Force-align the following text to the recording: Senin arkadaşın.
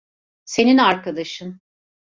Senin 0.45 0.77
arkadaşın. 0.77 1.61